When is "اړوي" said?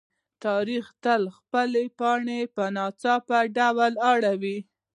4.11-4.57